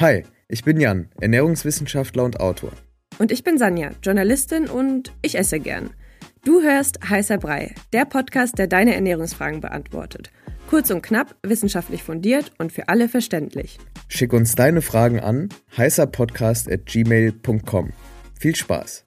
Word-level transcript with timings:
Hi, 0.00 0.24
ich 0.48 0.64
bin 0.64 0.80
Jan, 0.80 1.10
Ernährungswissenschaftler 1.20 2.24
und 2.24 2.40
Autor. 2.40 2.72
Und 3.18 3.30
ich 3.30 3.44
bin 3.44 3.58
Sanja, 3.58 3.90
Journalistin 4.02 4.66
und 4.66 5.12
ich 5.20 5.36
esse 5.36 5.60
gern. 5.60 5.90
Du 6.42 6.62
hörst 6.62 7.06
Heißer 7.06 7.36
Brei, 7.36 7.74
der 7.92 8.06
Podcast, 8.06 8.56
der 8.56 8.66
deine 8.66 8.94
Ernährungsfragen 8.94 9.60
beantwortet. 9.60 10.30
Kurz 10.70 10.90
und 10.90 11.02
knapp, 11.02 11.36
wissenschaftlich 11.42 12.02
fundiert 12.02 12.50
und 12.56 12.72
für 12.72 12.88
alle 12.88 13.10
verständlich. 13.10 13.76
Schick 14.08 14.32
uns 14.32 14.54
deine 14.54 14.80
Fragen 14.80 15.20
an 15.20 15.50
heißerpodcast.gmail.com. 15.76 17.92
Viel 18.38 18.56
Spaß! 18.56 19.04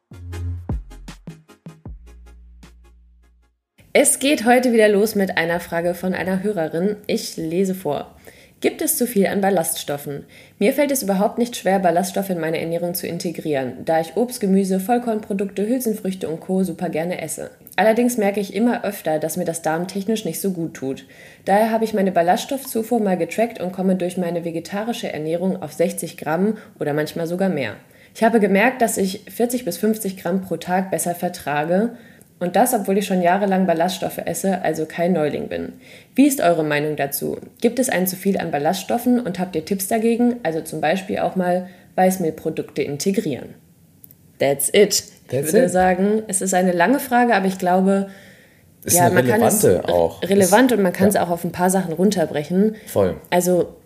Es 3.94 4.20
geht 4.20 4.46
heute 4.46 4.74
wieder 4.74 4.90
los 4.90 5.16
mit 5.16 5.40
einer 5.40 5.60
Frage 5.60 5.96
von 5.96 6.14
einer 6.14 6.44
Hörerin. 6.44 6.98
Ich 7.08 7.36
lese 7.36 7.74
vor. 7.74 8.16
Gibt 8.64 8.82
es 8.82 8.96
zu 8.96 9.08
viel 9.08 9.28
an 9.28 9.42
Ballaststoffen? 9.42 10.24
Mir 10.58 10.72
fällt 10.72 10.90
es 10.90 11.04
überhaupt 11.04 11.38
nicht 11.38 11.58
schwer, 11.58 11.80
Ballaststoffe 11.80 12.30
in 12.30 12.40
meine 12.40 12.62
Ernährung 12.62 12.94
zu 12.94 13.06
integrieren, 13.06 13.80
da 13.84 14.00
ich 14.00 14.16
Obst, 14.16 14.40
Gemüse, 14.40 14.80
Vollkornprodukte, 14.80 15.68
Hülsenfrüchte 15.68 16.30
und 16.30 16.40
Co. 16.40 16.64
super 16.64 16.88
gerne 16.88 17.22
esse. 17.22 17.52
Allerdings 17.76 18.16
merke 18.16 18.40
ich 18.40 18.56
immer 18.56 18.86
öfter, 18.86 19.20
dass 19.20 19.36
mir 19.36 19.44
das 19.44 19.64
darmtechnisch 19.64 20.24
nicht 20.24 20.40
so 20.40 20.52
gut 20.52 20.76
tut. 20.76 21.06
Daher 21.44 21.72
habe 21.72 21.84
ich 21.84 21.94
meine 21.94 22.14
Ballaststoffzufuhr 22.14 23.02
mal 23.02 23.18
getrackt 23.18 23.60
und 23.60 23.74
komme 23.74 23.98
durch 23.98 24.16
meine 24.16 24.46
vegetarische 24.46 25.12
Ernährung 25.12 25.62
auf 25.62 25.74
60 25.74 26.16
Gramm 26.16 26.58
oder 26.80 26.94
manchmal 26.94 27.28
sogar 27.28 27.50
mehr. 27.50 27.76
Ich 28.16 28.24
habe 28.24 28.40
gemerkt, 28.40 28.82
dass 28.82 28.98
ich 28.98 29.26
40 29.30 29.66
bis 29.66 29.78
50 29.78 30.16
Gramm 30.16 30.42
pro 30.42 30.56
Tag 30.56 30.90
besser 30.90 31.16
vertrage 31.16 31.98
und 32.44 32.58
das, 32.58 32.74
obwohl 32.74 32.98
ich 32.98 33.06
schon 33.06 33.22
jahrelang 33.22 33.66
Ballaststoffe 33.66 34.18
esse, 34.18 34.62
also 34.64 34.86
kein 34.86 35.14
Neuling 35.14 35.48
bin. 35.48 35.72
Wie 36.14 36.28
ist 36.28 36.42
eure 36.42 36.66
Meinung 36.66 36.98
dazu? 36.98 37.38
Gibt 37.62 37.80
es 37.80 37.88
ein 37.88 38.06
zu 38.06 38.18
viel 38.18 38.38
an 38.38 38.52
Ballaststoffen 38.52 39.22
und 39.22 39.40
habt 39.40 39.56
ihr 39.56 39.64
Tipps 39.64 39.88
dagegen? 39.88 40.42
Also 40.44 40.60
zum 40.60 40.82
Beispiel 40.82 41.20
auch 41.20 41.38
mal 41.38 41.70
Weißmehlprodukte 41.96 42.82
integrieren. 42.82 43.56
That's 44.40 44.68
it. 44.68 45.06
That's 45.30 45.48
ich 45.48 45.54
würde 45.54 45.68
it. 45.68 45.72
sagen, 45.72 46.24
es 46.28 46.42
ist 46.42 46.54
eine 46.54 46.74
lange 46.74 47.00
Frage, 47.00 47.34
aber 47.34 47.46
ich 47.46 47.58
glaube, 47.58 48.10
ist 48.84 48.98
ja, 48.98 49.10
man 49.10 49.26
kann 49.26 49.42
es 49.42 49.64
auch. 49.64 50.22
relevant 50.22 50.74
ist, 50.74 50.78
und 50.78 50.84
man 50.84 50.92
kann 50.92 51.06
ja. 51.06 51.10
es 51.12 51.16
auch 51.16 51.30
auf 51.30 51.46
ein 51.46 51.54
paar 51.54 51.70
Sachen 51.70 51.94
runterbrechen. 51.94 52.76
Voll. 52.88 53.16
Also 53.30 53.78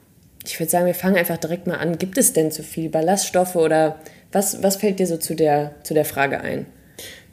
ich 0.44 0.60
würde 0.60 0.72
sagen, 0.72 0.88
wir 0.88 0.96
fangen 0.96 1.16
einfach 1.16 1.38
direkt 1.38 1.68
mal 1.68 1.76
an. 1.76 2.00
Gibt 2.00 2.18
es 2.18 2.34
denn 2.34 2.50
zu 2.50 2.64
viel 2.64 2.90
Ballaststoffe 2.90 3.56
oder 3.56 3.98
was, 4.32 4.64
was 4.64 4.78
fällt 4.78 4.98
dir 4.98 5.06
so 5.06 5.18
zu 5.18 5.36
der, 5.36 5.76
zu 5.84 5.94
der 5.94 6.06
Frage 6.06 6.42
ein? 6.42 6.66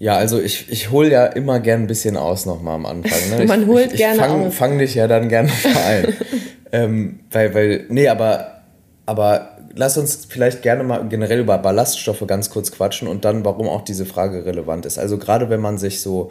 Ja, 0.05 0.19
also 0.19 0.39
ich, 0.39 0.71
ich 0.71 0.91
hole 0.91 1.11
ja 1.11 1.25
immer 1.25 1.61
gern 1.61 1.85
ein 1.85 1.87
bisschen 1.87 2.19
aus 2.19 2.45
nochmal 2.45 2.75
am 2.75 2.85
Anfang. 2.85 3.39
Ne? 3.39 3.45
Man 3.49 3.67
holt 3.67 3.93
ich, 3.93 3.97
gerne 3.97 4.19
fang, 4.19 4.47
aus. 4.49 4.55
fang 4.55 4.79
dich 4.79 4.95
ja 4.95 5.09
dann 5.09 5.31
gerne 5.31 5.49
mal 5.49 5.83
ein. 5.83 6.15
ähm, 6.73 7.21
weil, 7.31 7.55
weil, 7.55 7.87
nee, 7.89 8.09
aber, 8.09 8.65
aber 9.07 9.57
lass 9.75 9.97
uns 9.97 10.27
vielleicht 10.29 10.61
gerne 10.61 10.85
mal 10.85 11.09
generell 11.09 11.41
über 11.41 11.57
Ballaststoffe 11.57 12.23
ganz 12.27 12.51
kurz 12.51 12.71
quatschen 12.71 13.09
und 13.09 13.25
dann, 13.25 13.47
warum 13.47 13.67
auch 13.67 13.81
diese 13.81 14.05
Frage 14.05 14.45
relevant 14.45 14.85
ist. 14.85 14.99
Also 14.99 15.17
gerade 15.17 15.49
wenn 15.49 15.61
man 15.61 15.79
sich 15.79 16.03
so 16.03 16.31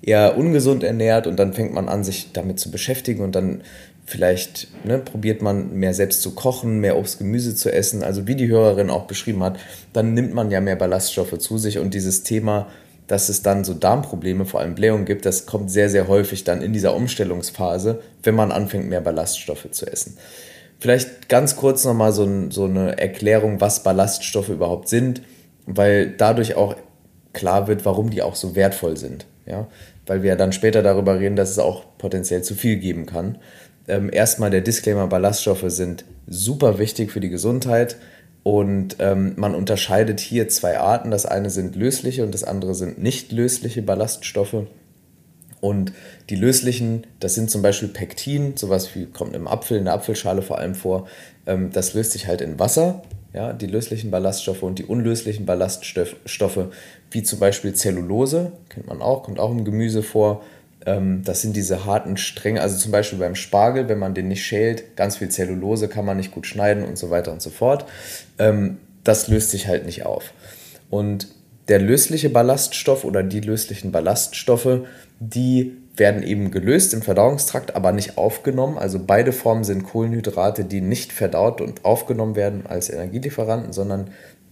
eher 0.00 0.38
ungesund 0.38 0.82
ernährt 0.82 1.26
und 1.26 1.36
dann 1.36 1.52
fängt 1.52 1.74
man 1.74 1.90
an, 1.90 2.04
sich 2.04 2.32
damit 2.32 2.58
zu 2.58 2.70
beschäftigen 2.70 3.22
und 3.22 3.34
dann 3.34 3.60
vielleicht 4.06 4.68
ne, 4.86 4.96
probiert 4.96 5.42
man 5.42 5.74
mehr 5.74 5.92
selbst 5.92 6.22
zu 6.22 6.34
kochen, 6.34 6.80
mehr 6.80 6.96
Obst, 6.96 7.18
Gemüse 7.18 7.54
zu 7.54 7.70
essen, 7.70 8.02
also 8.02 8.26
wie 8.26 8.34
die 8.34 8.48
Hörerin 8.48 8.88
auch 8.88 9.04
beschrieben 9.04 9.42
hat, 9.42 9.58
dann 9.92 10.14
nimmt 10.14 10.32
man 10.32 10.50
ja 10.50 10.62
mehr 10.62 10.76
Ballaststoffe 10.76 11.36
zu 11.36 11.58
sich 11.58 11.78
und 11.78 11.92
dieses 11.92 12.22
Thema 12.22 12.66
dass 13.10 13.28
es 13.28 13.42
dann 13.42 13.64
so 13.64 13.74
Darmprobleme, 13.74 14.46
vor 14.46 14.60
allem 14.60 14.76
Blähungen 14.76 15.04
gibt, 15.04 15.26
das 15.26 15.44
kommt 15.44 15.68
sehr, 15.68 15.90
sehr 15.90 16.06
häufig 16.06 16.44
dann 16.44 16.62
in 16.62 16.72
dieser 16.72 16.94
Umstellungsphase, 16.94 18.00
wenn 18.22 18.36
man 18.36 18.52
anfängt, 18.52 18.88
mehr 18.88 19.00
Ballaststoffe 19.00 19.68
zu 19.72 19.84
essen. 19.84 20.16
Vielleicht 20.78 21.28
ganz 21.28 21.56
kurz 21.56 21.84
nochmal 21.84 22.12
so, 22.12 22.48
so 22.50 22.66
eine 22.66 22.98
Erklärung, 22.98 23.60
was 23.60 23.82
Ballaststoffe 23.82 24.50
überhaupt 24.50 24.88
sind, 24.88 25.22
weil 25.66 26.10
dadurch 26.10 26.54
auch 26.54 26.76
klar 27.32 27.66
wird, 27.66 27.84
warum 27.84 28.10
die 28.10 28.22
auch 28.22 28.36
so 28.36 28.54
wertvoll 28.54 28.96
sind. 28.96 29.26
Ja? 29.44 29.66
Weil 30.06 30.22
wir 30.22 30.36
dann 30.36 30.52
später 30.52 30.80
darüber 30.80 31.18
reden, 31.18 31.34
dass 31.34 31.50
es 31.50 31.58
auch 31.58 31.82
potenziell 31.98 32.42
zu 32.42 32.54
viel 32.54 32.76
geben 32.76 33.06
kann. 33.06 33.38
Ähm, 33.88 34.08
erstmal 34.12 34.50
der 34.50 34.60
Disclaimer, 34.60 35.08
Ballaststoffe 35.08 35.64
sind 35.66 36.04
super 36.28 36.78
wichtig 36.78 37.10
für 37.10 37.18
die 37.18 37.28
Gesundheit 37.28 37.96
und 38.42 38.96
ähm, 39.00 39.34
man 39.36 39.54
unterscheidet 39.54 40.20
hier 40.20 40.48
zwei 40.48 40.78
Arten. 40.78 41.10
Das 41.10 41.26
eine 41.26 41.50
sind 41.50 41.76
lösliche 41.76 42.24
und 42.24 42.32
das 42.32 42.44
andere 42.44 42.74
sind 42.74 43.02
nicht 43.02 43.32
lösliche 43.32 43.82
Ballaststoffe. 43.82 44.64
Und 45.60 45.92
die 46.30 46.36
löslichen, 46.36 47.06
das 47.20 47.34
sind 47.34 47.50
zum 47.50 47.60
Beispiel 47.60 47.88
Pektin, 47.88 48.56
sowas 48.56 48.94
wie 48.94 49.06
kommt 49.06 49.34
im 49.34 49.46
Apfel, 49.46 49.76
in 49.76 49.84
der 49.84 49.94
Apfelschale 49.94 50.40
vor 50.40 50.58
allem 50.58 50.74
vor. 50.74 51.06
Ähm, 51.46 51.70
das 51.70 51.92
löst 51.92 52.12
sich 52.12 52.26
halt 52.28 52.40
in 52.40 52.58
Wasser, 52.58 53.02
ja, 53.34 53.52
die 53.52 53.66
löslichen 53.66 54.10
Ballaststoffe 54.10 54.62
und 54.62 54.78
die 54.78 54.84
unlöslichen 54.84 55.44
Ballaststoffe, 55.44 56.66
wie 57.10 57.22
zum 57.22 57.38
Beispiel 57.38 57.74
Zellulose, 57.74 58.52
kennt 58.70 58.86
man 58.86 59.02
auch, 59.02 59.22
kommt 59.22 59.38
auch 59.38 59.50
im 59.50 59.64
Gemüse 59.64 60.02
vor 60.02 60.42
ähm, 60.86 61.22
das 61.24 61.42
sind 61.42 61.56
diese 61.56 61.84
harten 61.84 62.16
Stränge, 62.16 62.60
also 62.60 62.76
zum 62.76 62.92
Beispiel 62.92 63.18
beim 63.18 63.34
Spargel, 63.34 63.88
wenn 63.88 63.98
man 63.98 64.14
den 64.14 64.28
nicht 64.28 64.44
schält, 64.44 64.96
ganz 64.96 65.16
viel 65.16 65.28
Zellulose 65.28 65.88
kann 65.88 66.04
man 66.04 66.16
nicht 66.16 66.32
gut 66.32 66.46
schneiden 66.46 66.84
und 66.84 66.96
so 66.96 67.10
weiter 67.10 67.32
und 67.32 67.42
so 67.42 67.50
fort. 67.50 67.84
Ähm, 68.38 68.78
das 69.04 69.28
löst 69.28 69.50
sich 69.50 69.66
halt 69.66 69.86
nicht 69.86 70.04
auf. 70.04 70.32
Und 70.88 71.28
der 71.68 71.78
lösliche 71.78 72.30
Ballaststoff 72.30 73.04
oder 73.04 73.22
die 73.22 73.40
löslichen 73.40 73.92
Ballaststoffe, 73.92 74.80
die 75.20 75.76
werden 75.96 76.22
eben 76.22 76.50
gelöst 76.50 76.94
im 76.94 77.02
Verdauungstrakt, 77.02 77.76
aber 77.76 77.92
nicht 77.92 78.16
aufgenommen. 78.16 78.78
Also 78.78 78.98
beide 79.04 79.32
Formen 79.32 79.64
sind 79.64 79.84
Kohlenhydrate, 79.84 80.64
die 80.64 80.80
nicht 80.80 81.12
verdaut 81.12 81.60
und 81.60 81.84
aufgenommen 81.84 82.36
werden 82.36 82.64
als 82.66 82.88
Energielieferanten, 82.88 83.72
sondern 83.72 84.10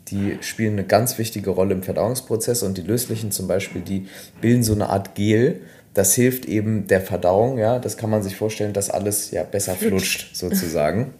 die 0.08 0.38
spielen 0.40 0.74
eine 0.74 0.84
ganz 0.84 1.18
wichtige 1.18 1.50
Rolle 1.50 1.74
im 1.74 1.82
Verdauungsprozess 1.82 2.62
und 2.62 2.78
die 2.78 2.82
löslichen 2.82 3.30
zum 3.30 3.46
Beispiel, 3.46 3.82
die 3.82 4.06
bilden 4.40 4.62
so 4.62 4.74
eine 4.74 4.88
Art 4.88 5.14
Gel, 5.14 5.60
das 5.94 6.14
hilft 6.14 6.46
eben 6.46 6.86
der 6.86 7.00
Verdauung, 7.00 7.58
ja. 7.58 7.78
Das 7.78 7.96
kann 7.96 8.10
man 8.10 8.22
sich 8.22 8.36
vorstellen, 8.36 8.72
dass 8.72 8.90
alles 8.90 9.30
ja 9.30 9.42
besser 9.42 9.74
flutscht, 9.74 10.36
sozusagen. 10.36 11.14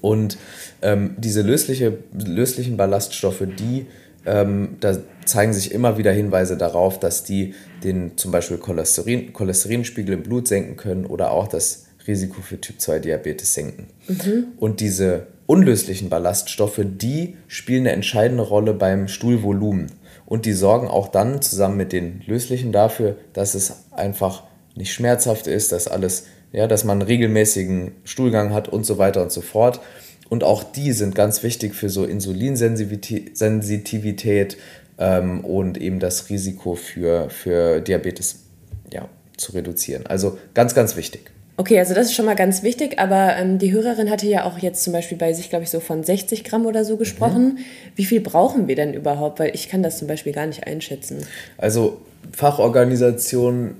Und 0.00 0.38
ähm, 0.82 1.14
diese 1.18 1.42
lösliche, 1.42 1.98
löslichen 2.12 2.76
Ballaststoffe, 2.76 3.44
die 3.58 3.86
ähm, 4.26 4.76
da 4.80 4.98
zeigen 5.24 5.52
sich 5.52 5.72
immer 5.72 5.96
wieder 5.96 6.12
Hinweise 6.12 6.56
darauf, 6.56 6.98
dass 7.00 7.24
die 7.24 7.54
den 7.84 8.16
zum 8.16 8.32
Beispiel 8.32 8.58
Cholesterin, 8.58 9.32
Cholesterinspiegel 9.32 10.14
im 10.14 10.22
Blut 10.22 10.48
senken 10.48 10.76
können 10.76 11.06
oder 11.06 11.30
auch 11.30 11.48
das 11.48 11.86
Risiko 12.06 12.42
für 12.42 12.60
Typ-2-Diabetes 12.60 13.54
senken. 13.54 13.86
Mhm. 14.08 14.46
Und 14.58 14.80
diese 14.80 15.28
unlöslichen 15.46 16.08
Ballaststoffe, 16.08 16.80
die 16.84 17.36
spielen 17.48 17.82
eine 17.82 17.92
entscheidende 17.92 18.42
Rolle 18.42 18.74
beim 18.74 19.08
Stuhlvolumen 19.08 19.86
und 20.30 20.46
die 20.46 20.52
sorgen 20.52 20.86
auch 20.86 21.08
dann 21.08 21.42
zusammen 21.42 21.76
mit 21.76 21.92
den 21.92 22.22
löslichen 22.24 22.70
dafür, 22.70 23.16
dass 23.32 23.54
es 23.54 23.86
einfach 23.90 24.44
nicht 24.76 24.92
schmerzhaft 24.92 25.48
ist, 25.48 25.72
dass 25.72 25.88
alles, 25.88 26.26
ja, 26.52 26.68
dass 26.68 26.84
man 26.84 27.00
einen 27.00 27.08
regelmäßigen 27.08 27.96
Stuhlgang 28.04 28.54
hat 28.54 28.68
und 28.68 28.86
so 28.86 28.96
weiter 28.96 29.22
und 29.22 29.32
so 29.32 29.40
fort. 29.40 29.80
Und 30.28 30.44
auch 30.44 30.62
die 30.62 30.92
sind 30.92 31.16
ganz 31.16 31.42
wichtig 31.42 31.74
für 31.74 31.90
so 31.90 32.04
Insulinsensitivität 32.04 34.56
ähm, 34.98 35.44
und 35.44 35.78
eben 35.78 35.98
das 35.98 36.30
Risiko 36.30 36.76
für, 36.76 37.28
für 37.28 37.80
Diabetes 37.80 38.44
ja, 38.92 39.08
zu 39.36 39.50
reduzieren. 39.50 40.06
Also 40.06 40.38
ganz, 40.54 40.76
ganz 40.76 40.94
wichtig. 40.94 41.32
Okay, 41.60 41.78
also 41.78 41.92
das 41.92 42.06
ist 42.06 42.14
schon 42.14 42.24
mal 42.24 42.36
ganz 42.36 42.62
wichtig, 42.62 42.98
aber 42.98 43.36
ähm, 43.36 43.58
die 43.58 43.70
Hörerin 43.70 44.08
hatte 44.08 44.26
ja 44.26 44.46
auch 44.46 44.56
jetzt 44.60 44.82
zum 44.82 44.94
Beispiel 44.94 45.18
bei 45.18 45.34
sich, 45.34 45.50
glaube 45.50 45.64
ich, 45.64 45.68
so 45.68 45.78
von 45.78 46.02
60 46.02 46.42
Gramm 46.42 46.64
oder 46.64 46.86
so 46.86 46.96
gesprochen. 46.96 47.44
Mhm. 47.44 47.58
Wie 47.96 48.06
viel 48.06 48.22
brauchen 48.22 48.66
wir 48.66 48.76
denn 48.76 48.94
überhaupt? 48.94 49.40
Weil 49.40 49.54
ich 49.54 49.68
kann 49.68 49.82
das 49.82 49.98
zum 49.98 50.08
Beispiel 50.08 50.32
gar 50.32 50.46
nicht 50.46 50.66
einschätzen. 50.66 51.18
Also 51.58 52.00
Fachorganisationen, 52.32 53.74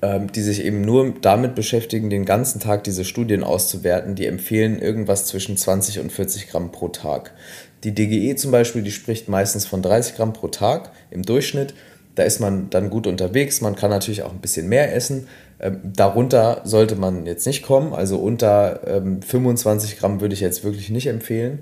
ähm, 0.00 0.32
die 0.32 0.40
sich 0.40 0.64
eben 0.64 0.80
nur 0.80 1.12
damit 1.20 1.54
beschäftigen, 1.54 2.08
den 2.08 2.24
ganzen 2.24 2.58
Tag 2.58 2.84
diese 2.84 3.04
Studien 3.04 3.44
auszuwerten, 3.44 4.14
die 4.14 4.24
empfehlen 4.24 4.80
irgendwas 4.80 5.26
zwischen 5.26 5.58
20 5.58 5.98
und 5.98 6.10
40 6.10 6.48
Gramm 6.48 6.72
pro 6.72 6.88
Tag. 6.88 7.32
Die 7.84 7.94
DGE 7.94 8.34
zum 8.36 8.50
Beispiel, 8.50 8.80
die 8.80 8.92
spricht 8.92 9.28
meistens 9.28 9.66
von 9.66 9.82
30 9.82 10.16
Gramm 10.16 10.32
pro 10.32 10.48
Tag 10.48 10.90
im 11.10 11.20
Durchschnitt. 11.20 11.74
Da 12.20 12.26
ist 12.26 12.38
man 12.38 12.68
dann 12.68 12.90
gut 12.90 13.06
unterwegs. 13.06 13.62
Man 13.62 13.76
kann 13.76 13.88
natürlich 13.88 14.24
auch 14.24 14.30
ein 14.30 14.42
bisschen 14.42 14.68
mehr 14.68 14.94
essen. 14.94 15.26
Ähm, 15.58 15.80
darunter 15.82 16.60
sollte 16.64 16.94
man 16.94 17.24
jetzt 17.24 17.46
nicht 17.46 17.62
kommen, 17.62 17.94
also 17.94 18.18
unter 18.18 18.86
ähm, 18.86 19.22
25 19.22 19.98
Gramm 19.98 20.20
würde 20.20 20.34
ich 20.34 20.40
jetzt 20.40 20.62
wirklich 20.62 20.90
nicht 20.90 21.06
empfehlen. 21.06 21.60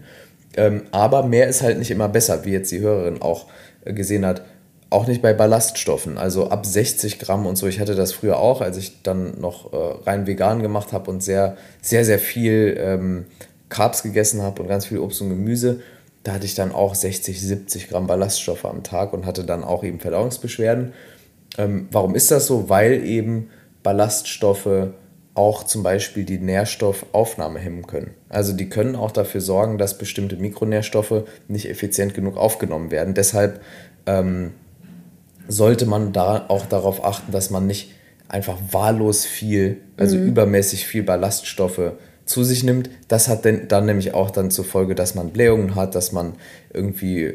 Ähm, 0.56 0.82
aber 0.90 1.22
mehr 1.22 1.46
ist 1.46 1.62
halt 1.62 1.78
nicht 1.78 1.92
immer 1.92 2.08
besser, 2.08 2.44
wie 2.44 2.50
jetzt 2.50 2.72
die 2.72 2.80
Hörerin 2.80 3.22
auch 3.22 3.46
äh, 3.84 3.92
gesehen 3.92 4.26
hat. 4.26 4.42
Auch 4.90 5.06
nicht 5.06 5.22
bei 5.22 5.32
Ballaststoffen, 5.32 6.18
also 6.18 6.50
ab 6.50 6.66
60 6.66 7.20
Gramm 7.20 7.46
und 7.46 7.54
so. 7.54 7.68
Ich 7.68 7.78
hatte 7.78 7.94
das 7.94 8.10
früher 8.10 8.40
auch, 8.40 8.60
als 8.60 8.78
ich 8.78 9.04
dann 9.04 9.40
noch 9.40 9.72
äh, 9.72 9.76
rein 10.10 10.26
vegan 10.26 10.60
gemacht 10.60 10.92
habe 10.92 11.08
und 11.08 11.22
sehr, 11.22 11.56
sehr, 11.80 12.04
sehr 12.04 12.18
viel 12.18 12.76
ähm, 12.80 13.26
Carbs 13.68 14.02
gegessen 14.02 14.42
habe 14.42 14.60
und 14.60 14.66
ganz 14.66 14.86
viel 14.86 14.98
Obst 14.98 15.22
und 15.22 15.28
Gemüse. 15.28 15.82
Da 16.28 16.34
hatte 16.34 16.44
ich 16.44 16.54
dann 16.54 16.72
auch 16.72 16.94
60, 16.94 17.40
70 17.40 17.88
Gramm 17.88 18.06
Ballaststoffe 18.06 18.66
am 18.66 18.82
Tag 18.82 19.14
und 19.14 19.24
hatte 19.24 19.44
dann 19.44 19.64
auch 19.64 19.82
eben 19.82 19.98
Verdauungsbeschwerden. 19.98 20.92
Ähm, 21.56 21.88
warum 21.90 22.14
ist 22.14 22.30
das 22.30 22.46
so? 22.46 22.68
Weil 22.68 23.02
eben 23.02 23.48
Ballaststoffe 23.82 24.88
auch 25.32 25.64
zum 25.64 25.82
Beispiel 25.82 26.24
die 26.24 26.36
Nährstoffaufnahme 26.36 27.58
hemmen 27.58 27.86
können. 27.86 28.10
Also 28.28 28.52
die 28.52 28.68
können 28.68 28.94
auch 28.94 29.10
dafür 29.10 29.40
sorgen, 29.40 29.78
dass 29.78 29.96
bestimmte 29.96 30.36
Mikronährstoffe 30.36 31.24
nicht 31.48 31.70
effizient 31.70 32.12
genug 32.12 32.36
aufgenommen 32.36 32.90
werden. 32.90 33.14
Deshalb 33.14 33.62
ähm, 34.04 34.52
sollte 35.48 35.86
man 35.86 36.12
da 36.12 36.44
auch 36.48 36.66
darauf 36.66 37.06
achten, 37.06 37.32
dass 37.32 37.48
man 37.48 37.66
nicht 37.66 37.94
einfach 38.28 38.58
wahllos 38.70 39.24
viel, 39.24 39.78
also 39.96 40.18
mhm. 40.18 40.26
übermäßig 40.26 40.86
viel 40.86 41.04
Ballaststoffe 41.04 41.92
zu 42.28 42.44
sich 42.44 42.62
nimmt. 42.62 42.90
Das 43.08 43.28
hat 43.28 43.44
denn, 43.44 43.68
dann 43.68 43.86
nämlich 43.86 44.14
auch 44.14 44.30
dann 44.30 44.50
zur 44.50 44.64
Folge, 44.64 44.94
dass 44.94 45.14
man 45.14 45.30
Blähungen 45.30 45.74
hat, 45.74 45.94
dass 45.94 46.12
man 46.12 46.34
irgendwie 46.72 47.34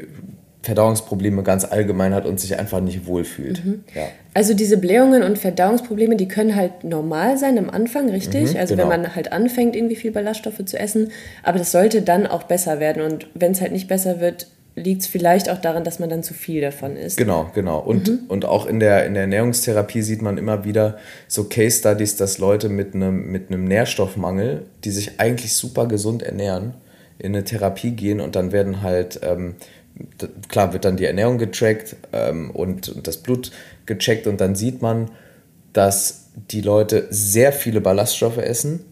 Verdauungsprobleme 0.62 1.42
ganz 1.42 1.64
allgemein 1.64 2.14
hat 2.14 2.24
und 2.24 2.40
sich 2.40 2.58
einfach 2.58 2.80
nicht 2.80 3.06
wohlfühlt. 3.06 3.64
Mhm. 3.64 3.84
Ja. 3.94 4.06
Also 4.32 4.54
diese 4.54 4.78
Blähungen 4.78 5.22
und 5.22 5.38
Verdauungsprobleme, 5.38 6.16
die 6.16 6.26
können 6.26 6.56
halt 6.56 6.84
normal 6.84 7.36
sein 7.36 7.58
am 7.58 7.68
Anfang, 7.68 8.08
richtig? 8.08 8.54
Mhm, 8.54 8.58
also 8.58 8.74
genau. 8.74 8.88
wenn 8.88 9.02
man 9.02 9.14
halt 9.14 9.32
anfängt, 9.32 9.76
irgendwie 9.76 9.96
viel 9.96 10.10
Ballaststoffe 10.10 10.64
zu 10.64 10.78
essen. 10.78 11.10
Aber 11.42 11.58
das 11.58 11.70
sollte 11.70 12.00
dann 12.00 12.26
auch 12.26 12.44
besser 12.44 12.80
werden. 12.80 13.02
Und 13.02 13.26
wenn 13.34 13.52
es 13.52 13.60
halt 13.60 13.72
nicht 13.72 13.88
besser 13.88 14.20
wird, 14.20 14.46
liegt 14.76 15.02
es 15.02 15.06
vielleicht 15.06 15.48
auch 15.48 15.58
daran, 15.60 15.84
dass 15.84 15.98
man 15.98 16.08
dann 16.08 16.22
zu 16.22 16.34
viel 16.34 16.60
davon 16.60 16.96
isst. 16.96 17.16
Genau, 17.16 17.50
genau. 17.54 17.78
Und, 17.78 18.08
mhm. 18.08 18.20
und 18.28 18.44
auch 18.44 18.66
in 18.66 18.80
der, 18.80 19.06
in 19.06 19.14
der 19.14 19.22
Ernährungstherapie 19.22 20.02
sieht 20.02 20.20
man 20.20 20.36
immer 20.36 20.64
wieder 20.64 20.98
so 21.28 21.44
Case 21.44 21.78
Studies, 21.78 22.16
dass 22.16 22.38
Leute 22.38 22.68
mit 22.68 22.94
einem, 22.94 23.30
mit 23.30 23.50
einem 23.50 23.64
Nährstoffmangel, 23.64 24.66
die 24.84 24.90
sich 24.90 25.20
eigentlich 25.20 25.54
super 25.54 25.86
gesund 25.86 26.22
ernähren, 26.22 26.74
in 27.18 27.34
eine 27.34 27.44
Therapie 27.44 27.92
gehen 27.92 28.20
und 28.20 28.34
dann 28.34 28.50
werden 28.50 28.82
halt, 28.82 29.20
ähm, 29.22 29.54
klar 30.48 30.72
wird 30.72 30.84
dann 30.84 30.96
die 30.96 31.04
Ernährung 31.04 31.38
getrackt 31.38 31.94
ähm, 32.12 32.50
und, 32.50 32.88
und 32.88 33.06
das 33.06 33.18
Blut 33.18 33.52
gecheckt 33.86 34.26
und 34.26 34.40
dann 34.40 34.56
sieht 34.56 34.82
man, 34.82 35.10
dass 35.72 36.30
die 36.50 36.60
Leute 36.62 37.06
sehr 37.10 37.52
viele 37.52 37.80
Ballaststoffe 37.80 38.38
essen 38.38 38.84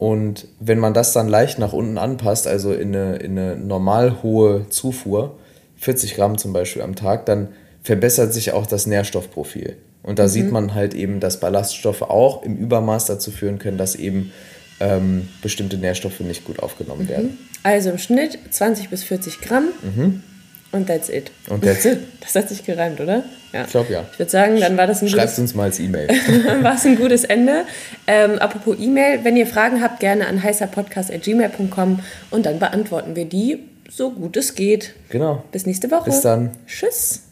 und 0.00 0.48
wenn 0.58 0.78
man 0.78 0.94
das 0.94 1.12
dann 1.12 1.28
leicht 1.28 1.58
nach 1.58 1.74
unten 1.74 1.98
anpasst, 1.98 2.46
also 2.46 2.72
in 2.72 2.96
eine, 2.96 3.16
in 3.16 3.38
eine 3.38 3.56
normal 3.56 4.22
hohe 4.22 4.66
Zufuhr, 4.70 5.36
40 5.76 6.14
Gramm 6.14 6.38
zum 6.38 6.54
Beispiel 6.54 6.80
am 6.80 6.94
Tag, 6.94 7.26
dann 7.26 7.48
verbessert 7.82 8.32
sich 8.32 8.52
auch 8.52 8.64
das 8.64 8.86
Nährstoffprofil. 8.86 9.76
Und 10.02 10.18
da 10.18 10.22
mhm. 10.22 10.28
sieht 10.28 10.52
man 10.52 10.74
halt 10.74 10.94
eben, 10.94 11.20
dass 11.20 11.38
Ballaststoffe 11.38 12.00
auch 12.00 12.42
im 12.44 12.56
Übermaß 12.56 13.04
dazu 13.04 13.30
führen 13.30 13.58
können, 13.58 13.76
dass 13.76 13.94
eben 13.94 14.32
ähm, 14.80 15.28
bestimmte 15.42 15.76
Nährstoffe 15.76 16.20
nicht 16.20 16.46
gut 16.46 16.60
aufgenommen 16.60 17.02
mhm. 17.02 17.08
werden. 17.08 17.38
Also 17.62 17.90
im 17.90 17.98
Schnitt 17.98 18.38
20 18.48 18.88
bis 18.88 19.04
40 19.04 19.42
Gramm. 19.42 19.68
Mhm. 19.82 20.22
Und 20.72 20.86
that's 20.86 21.08
it. 21.08 21.30
Und 21.48 21.64
that's 21.64 21.84
it. 21.84 21.98
Das 22.20 22.34
hat 22.34 22.48
sich 22.48 22.64
gereimt, 22.64 23.00
oder? 23.00 23.24
Ja. 23.52 23.64
Ich 23.64 23.70
glaube 23.70 23.92
ja. 23.92 24.04
Ich 24.12 24.18
würde 24.18 24.30
sagen, 24.30 24.60
dann 24.60 24.76
war 24.76 24.86
das 24.86 25.02
ein 25.02 25.08
Schreibt 25.08 25.36
uns 25.38 25.54
mal 25.54 25.64
als 25.64 25.80
E-Mail. 25.80 26.08
war 26.62 26.74
es 26.74 26.84
ein 26.84 26.96
gutes 26.96 27.24
Ende. 27.24 27.64
Ähm, 28.06 28.38
apropos 28.38 28.76
E-Mail, 28.78 29.24
wenn 29.24 29.36
ihr 29.36 29.46
Fragen 29.46 29.82
habt, 29.82 30.00
gerne 30.00 30.26
an 30.28 30.42
heißerpodcast.gmail.com 30.42 32.00
und 32.30 32.46
dann 32.46 32.58
beantworten 32.58 33.16
wir 33.16 33.24
die 33.24 33.64
so 33.88 34.10
gut 34.10 34.36
es 34.36 34.54
geht. 34.54 34.94
Genau. 35.08 35.42
Bis 35.50 35.66
nächste 35.66 35.90
Woche. 35.90 36.04
Bis 36.04 36.20
dann. 36.20 36.50
Tschüss. 36.66 37.29